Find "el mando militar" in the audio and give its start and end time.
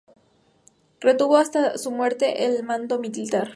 2.47-3.49